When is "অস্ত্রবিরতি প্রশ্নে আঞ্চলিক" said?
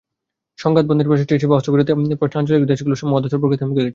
1.55-2.63